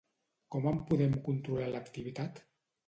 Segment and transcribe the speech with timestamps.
[0.55, 2.45] Com en podem controlar l’activitat?